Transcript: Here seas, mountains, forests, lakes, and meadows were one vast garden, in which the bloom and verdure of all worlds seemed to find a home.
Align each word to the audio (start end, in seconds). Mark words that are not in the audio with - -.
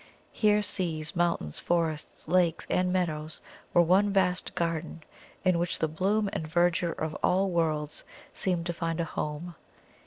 Here 0.31 0.63
seas, 0.63 1.15
mountains, 1.15 1.59
forests, 1.59 2.27
lakes, 2.27 2.65
and 2.71 2.91
meadows 2.91 3.39
were 3.71 3.83
one 3.83 4.11
vast 4.11 4.55
garden, 4.55 5.03
in 5.45 5.59
which 5.59 5.77
the 5.77 5.87
bloom 5.87 6.27
and 6.33 6.47
verdure 6.47 6.91
of 6.93 7.13
all 7.21 7.51
worlds 7.51 8.03
seemed 8.33 8.65
to 8.65 8.73
find 8.73 8.99
a 8.99 9.03
home. 9.03 9.53